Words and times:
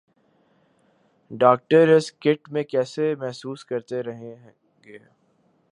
doctor 1.31 1.87
اس 1.95 2.11
کٹ 2.13 2.49
میں 2.51 2.63
کیسے 2.63 3.13
محسوس 3.15 3.65
کرتے 3.65 4.01
رہیں 4.03 4.35
گے 4.83 4.97